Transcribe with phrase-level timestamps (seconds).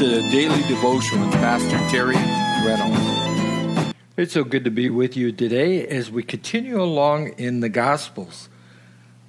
[0.00, 2.16] To the Daily Devotion with Pastor Terry
[2.66, 3.94] Reynolds.
[4.16, 8.48] It's so good to be with you today as we continue along in the Gospels.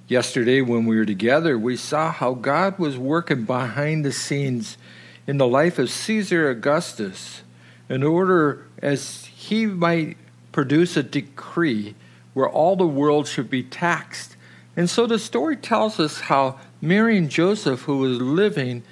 [0.08, 4.78] Yesterday, when we were together, we saw how God was working behind the scenes
[5.26, 7.42] in the life of Caesar Augustus
[7.90, 10.16] in order as he might
[10.52, 11.94] produce a decree
[12.32, 14.36] where all the world should be taxed.
[14.74, 18.82] And so the story tells us how Mary and Joseph, who was living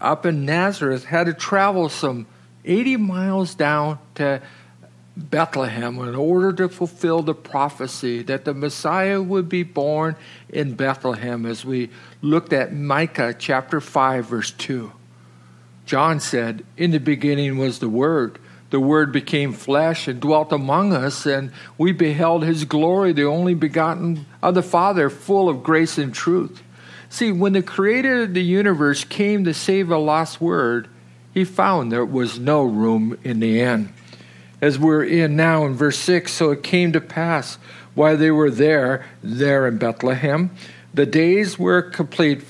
[0.00, 2.26] up in Nazareth, had to travel some
[2.64, 4.42] 80 miles down to
[5.16, 10.14] Bethlehem in order to fulfill the prophecy that the Messiah would be born
[10.48, 11.90] in Bethlehem, as we
[12.22, 14.92] looked at Micah chapter 5, verse 2.
[15.86, 18.38] John said, In the beginning was the Word.
[18.70, 23.54] The Word became flesh and dwelt among us, and we beheld His glory, the only
[23.54, 26.62] begotten of the Father, full of grace and truth.
[27.10, 30.88] See, when the creator of the universe came to save a lost word,
[31.32, 33.92] he found there was no room in the inn.
[34.60, 37.58] As we're in now in verse 6, so it came to pass
[37.94, 40.50] while they were there, there in Bethlehem,
[40.92, 42.42] the days were complete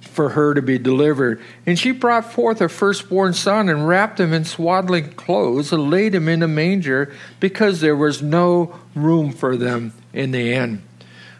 [0.00, 1.40] for her to be delivered.
[1.66, 6.14] And she brought forth her firstborn son and wrapped him in swaddling clothes and laid
[6.14, 10.82] him in a manger because there was no room for them in the inn.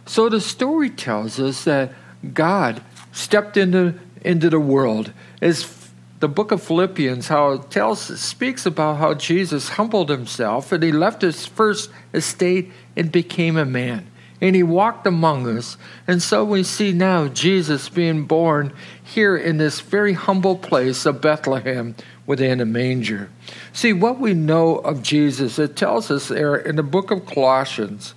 [0.07, 1.93] So the story tells us that
[2.33, 5.13] God stepped into, into the world.
[5.41, 5.85] As
[6.21, 10.91] the book of Philippians, how it tells speaks about how Jesus humbled himself and he
[10.91, 14.07] left his first estate and became a man.
[14.41, 15.77] And he walked among us.
[16.07, 18.73] And so we see now Jesus being born
[19.03, 21.95] here in this very humble place of Bethlehem
[22.27, 23.31] within a manger.
[23.73, 28.15] See, what we know of Jesus, it tells us there in the book of Colossians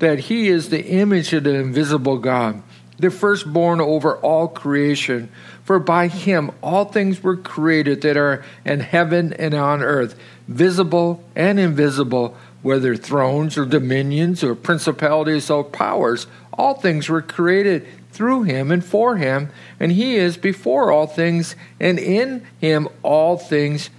[0.00, 2.62] that he is the image of the invisible God
[2.98, 5.28] the firstborn over all creation.
[5.64, 10.14] For by him all things were created that are in heaven and on earth,
[10.46, 16.26] visible and invisible, whether thrones or dominions or principalities or powers.
[16.52, 19.50] All things were created through him and for him,
[19.80, 23.90] and he is before all things, and in him all things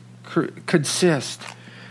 [0.65, 1.41] consist.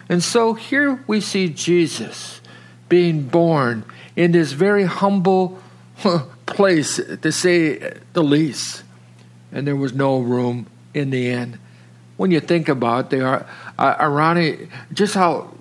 [0.08, 2.40] And so here we see Jesus
[2.88, 3.84] being born
[4.16, 5.58] in this very humble
[6.46, 8.82] place, to say the least.
[9.52, 11.58] And there was no room in the end.
[12.16, 13.46] When you think about it, they are
[13.78, 15.52] uh, ironic, just how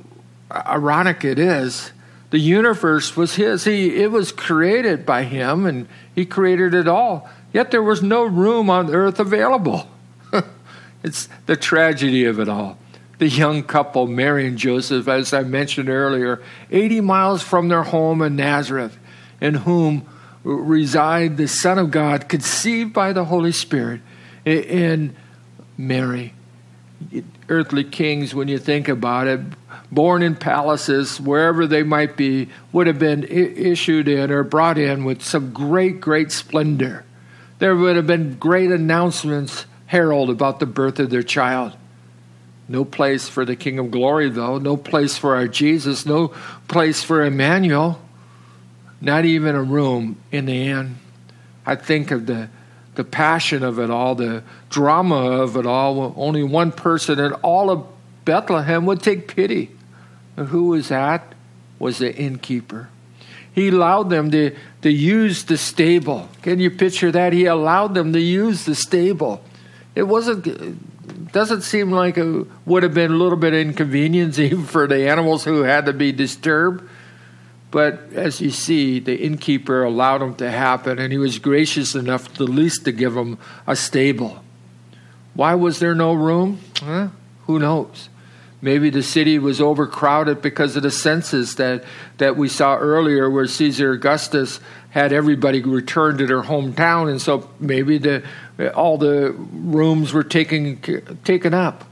[0.52, 1.92] ironic it is.
[2.30, 3.66] The universe was his.
[3.66, 7.30] He it was created by him, and he created it all.
[7.52, 9.88] Yet there was no room on earth available.
[11.04, 12.78] it's the tragedy of it all.
[13.20, 18.24] The young couple, Mary and Joseph, as I mentioned earlier, 80 miles from their home
[18.24, 18.98] in Nazareth,
[19.40, 20.08] in whom
[20.44, 24.02] reside the Son of God, conceived by the Holy Spirit
[24.46, 25.16] in
[25.78, 26.34] Mary.
[27.50, 29.40] Earthly kings, when you think about it,
[29.92, 35.06] born in palaces, wherever they might be, would have been issued in or brought in
[35.06, 37.06] with some great, great splendor.
[37.60, 41.78] There would have been great announcements herald about the birth of their child.
[42.68, 44.58] No place for the King of Glory, though.
[44.58, 46.06] No place for our Jesus.
[46.06, 46.30] No
[46.68, 48.00] place for Emmanuel
[49.04, 50.96] not even a room in the inn.
[51.66, 52.50] I think of the
[52.96, 56.14] the passion of it all, the drama of it all.
[56.16, 57.86] Only one person in all of
[58.24, 59.72] Bethlehem would take pity.
[60.38, 61.34] And who was that?
[61.80, 62.90] Was the innkeeper.
[63.54, 66.30] He allowed them to, to use the stable.
[66.42, 67.34] Can you picture that?
[67.34, 69.44] He allowed them to use the stable.
[69.96, 74.88] It wasn't doesn't seem like it would have been a little bit inconvenience even for
[74.88, 76.88] the animals who had to be disturbed.
[77.74, 82.40] But as you see, the innkeeper allowed him to happen, and he was gracious enough
[82.40, 84.44] at least to give him a stable.
[85.34, 86.60] Why was there no room?
[86.78, 87.08] Huh?
[87.48, 88.10] Who knows?
[88.62, 91.84] Maybe the city was overcrowded because of the census that,
[92.20, 94.60] that we saw earlier, where Caesar Augustus
[94.92, 98.24] had everybody return to their hometown, and so maybe the,
[98.76, 100.80] all the rooms were taken,
[101.24, 101.86] taken up.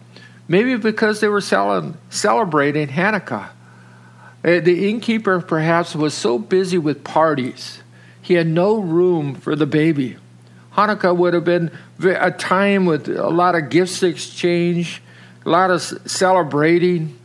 [0.47, 3.49] Maybe because they were selling, celebrating Hanukkah.
[4.43, 7.83] Uh, the innkeeper perhaps was so busy with parties,
[8.21, 10.17] he had no room for the baby.
[10.73, 11.69] Hanukkah would have been
[12.03, 15.01] a time with a lot of gifts exchange,
[15.45, 17.17] a lot of celebrating,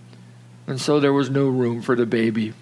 [0.67, 2.53] and so there was no room for the baby.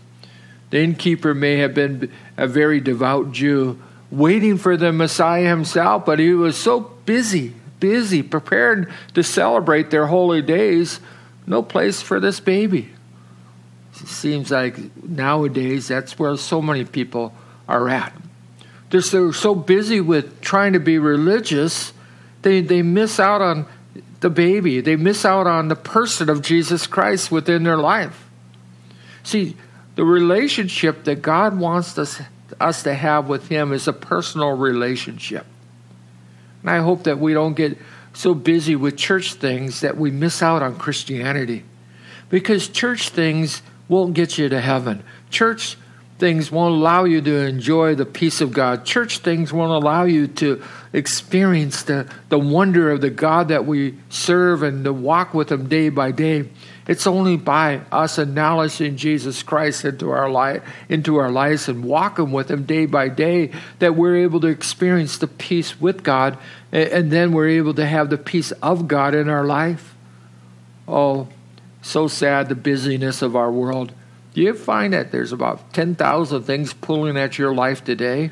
[0.70, 3.80] The innkeeper may have been a very devout Jew,
[4.10, 10.06] waiting for the Messiah himself, but he was so busy, busy, prepared to celebrate their
[10.06, 11.00] holy days,
[11.46, 12.90] no place for this baby
[13.96, 17.34] seems like nowadays that's where so many people
[17.68, 18.12] are at.
[18.90, 21.92] They're so, so busy with trying to be religious,
[22.42, 23.66] they, they miss out on
[24.20, 24.80] the baby.
[24.80, 28.28] They miss out on the person of Jesus Christ within their life.
[29.22, 29.56] See,
[29.96, 32.20] the relationship that God wants us,
[32.60, 35.46] us to have with Him is a personal relationship.
[36.62, 37.76] And I hope that we don't get
[38.12, 41.64] so busy with church things that we miss out on Christianity.
[42.30, 43.62] Because church things
[43.94, 45.02] won't get you to heaven.
[45.30, 45.76] Church
[46.18, 48.84] things won't allow you to enjoy the peace of God.
[48.84, 50.62] Church things won't allow you to
[50.92, 55.68] experience the, the wonder of the God that we serve and to walk with Him
[55.68, 56.48] day by day.
[56.86, 62.30] It's only by us acknowledging Jesus Christ into our life, into our lives, and walking
[62.30, 66.36] with Him day by day that we're able to experience the peace with God,
[66.72, 69.94] and then we're able to have the peace of God in our life.
[70.86, 71.28] Oh,
[71.84, 73.92] so sad the busyness of our world.
[74.32, 78.30] Do you find that there's about 10,000 things pulling at your life today?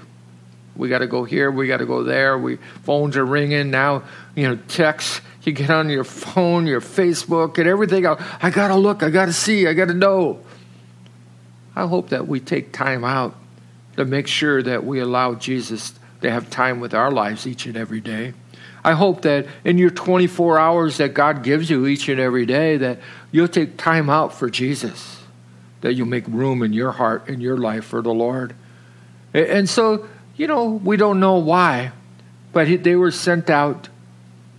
[0.74, 2.38] We got to go here, we got to go there.
[2.38, 4.04] We phones are ringing now.
[4.34, 5.20] You know, texts.
[5.42, 8.22] You get on your phone, your Facebook, and everything else.
[8.40, 9.02] I got to look.
[9.02, 9.66] I got to see.
[9.66, 10.40] I got to know.
[11.74, 13.34] I hope that we take time out
[13.96, 17.76] to make sure that we allow Jesus to have time with our lives each and
[17.76, 18.34] every day.
[18.84, 22.76] I hope that in your 24 hours that God gives you each and every day,
[22.78, 23.00] that
[23.30, 25.22] you'll take time out for Jesus
[25.82, 28.54] that you make room in your heart, in your life for the Lord.
[29.34, 31.92] And so, you know, we don't know why,
[32.52, 33.88] but they were sent out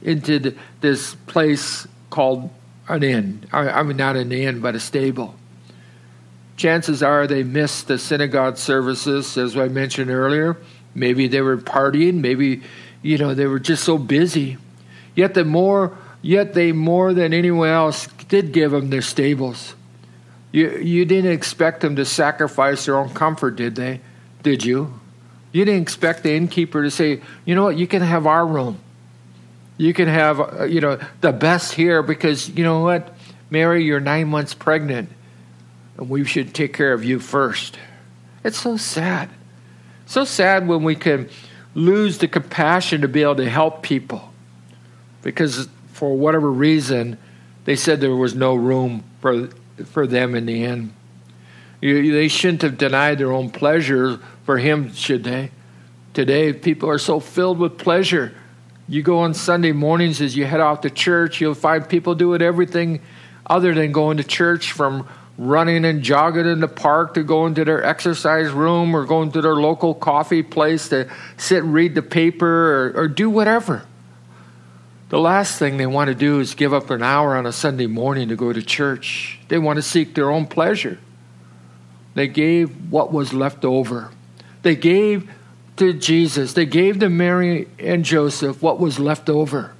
[0.01, 2.49] into this place called
[2.87, 3.45] an inn.
[3.51, 5.35] I mean, not an inn, but a stable.
[6.57, 10.57] Chances are they missed the synagogue services, as I mentioned earlier.
[10.93, 12.15] Maybe they were partying.
[12.15, 12.61] Maybe,
[13.03, 14.57] you know, they were just so busy.
[15.15, 19.75] Yet the more, yet they more than anyone else did give them their stables.
[20.51, 24.01] You, you didn't expect them to sacrifice their own comfort, did they?
[24.41, 24.99] Did you?
[25.51, 28.79] You didn't expect the innkeeper to say, you know what, you can have our room.
[29.77, 33.15] You can have, uh, you know, the best here because, you know what,
[33.49, 35.09] Mary, you're nine months pregnant
[35.97, 37.77] and we should take care of you first.
[38.43, 39.29] It's so sad.
[40.05, 41.29] So sad when we can
[41.75, 44.31] lose the compassion to be able to help people
[45.21, 47.17] because for whatever reason
[47.65, 49.49] they said there was no room for
[49.85, 50.93] for them in the end.
[51.81, 55.51] You, they shouldn't have denied their own pleasure for him, should they?
[56.13, 58.33] Today, people are so filled with pleasure.
[58.87, 62.41] You go on Sunday mornings as you head off to church, you'll find people doing
[62.41, 63.01] everything
[63.45, 67.65] other than going to church from running and jogging in the park to go into
[67.65, 72.01] their exercise room or going to their local coffee place to sit and read the
[72.01, 72.47] paper
[72.95, 73.83] or, or do whatever.
[75.09, 77.87] The last thing they want to do is give up an hour on a Sunday
[77.87, 79.39] morning to go to church.
[79.47, 80.99] They want to seek their own pleasure.
[82.15, 84.11] They gave what was left over.
[84.61, 85.29] They gave
[85.77, 89.73] to Jesus, they gave to Mary and Joseph what was left over.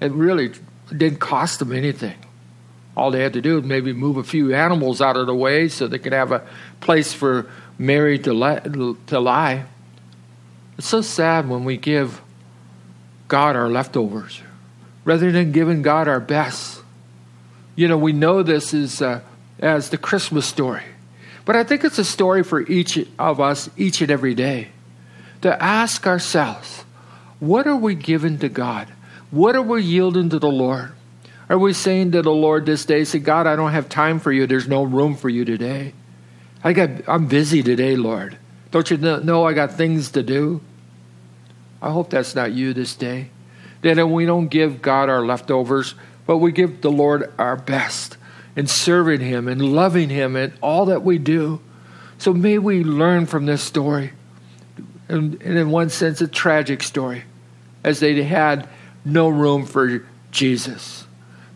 [0.00, 0.52] It really
[0.88, 2.16] didn't cost them anything.
[2.96, 5.68] All they had to do was maybe move a few animals out of the way
[5.68, 6.46] so they could have a
[6.80, 7.46] place for
[7.78, 8.60] Mary to, lie.
[9.06, 9.64] To lie.
[10.76, 12.20] It's so sad when we give
[13.28, 14.42] God our leftovers
[15.04, 16.82] rather than giving God our best.
[17.76, 19.20] You know, we know this is uh,
[19.58, 20.82] as the Christmas story,
[21.44, 24.68] but I think it's a story for each of us each and every day
[25.42, 26.84] to ask ourselves,
[27.38, 28.88] what are we giving to God?
[29.30, 30.92] What are we yielding to the Lord?
[31.50, 34.30] Are we saying to the Lord this day, say, God, I don't have time for
[34.30, 34.46] you.
[34.46, 35.92] There's no room for you today.
[36.62, 38.38] I got, I'm busy today, Lord.
[38.70, 40.60] Don't you know I got things to do?
[41.82, 43.30] I hope that's not you this day.
[43.82, 48.16] That we don't give God our leftovers, but we give the Lord our best
[48.54, 51.60] in serving Him and loving Him in all that we do.
[52.18, 54.12] So may we learn from this story,
[55.08, 57.24] and, in one sense, a tragic story,
[57.82, 58.68] as they had
[59.04, 61.06] no room for Jesus.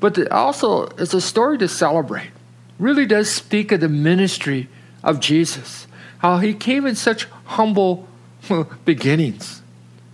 [0.04, 2.30] But also, it's a story to celebrate.
[2.78, 4.68] Really does speak of the ministry
[5.02, 5.86] of Jesus,
[6.18, 8.06] how He came in such humble
[8.84, 9.62] beginnings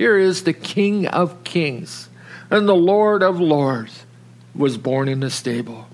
[0.00, 2.08] here is the King of Kings
[2.48, 4.06] and the Lord of Lords
[4.54, 5.88] was born in the stable.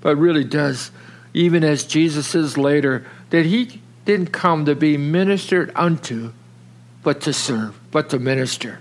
[0.00, 0.90] But really does,
[1.32, 6.32] even as Jesus says later, that he didn't come to be ministered unto,
[7.04, 8.80] but to serve, but to minister.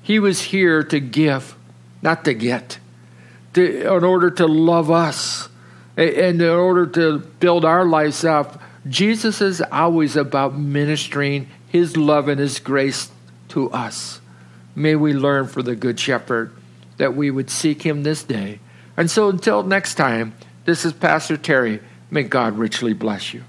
[0.00, 1.54] He was here to give,
[2.00, 2.78] not to get,
[3.54, 5.48] to, in order to love us,
[5.96, 8.62] and in order to build our lives up.
[8.88, 13.10] Jesus is always about ministering his love and his grace
[13.48, 14.20] to us.
[14.74, 16.52] May we learn from the Good Shepherd
[16.96, 18.60] that we would seek him this day.
[18.96, 21.80] And so until next time, this is Pastor Terry.
[22.10, 23.44] May God richly bless you.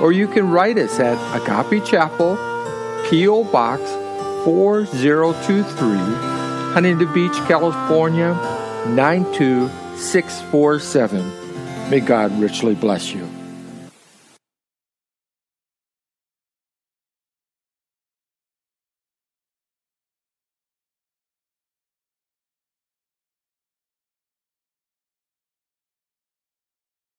[0.02, 2.38] Or you can write us at Agape Chapel,
[3.10, 3.44] P.O.
[3.52, 3.82] Box
[4.46, 5.98] 4023,
[6.74, 8.34] Huntington Beach, California
[8.96, 11.90] 92647.
[11.90, 13.28] May God richly bless you.